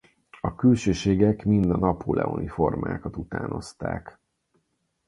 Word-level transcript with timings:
A 0.41 0.55
külsőségek 0.55 1.43
mind 1.45 1.71
a 1.71 1.77
napóleoni 1.77 2.47
formákat 2.47 3.17
utánozták. 3.17 4.19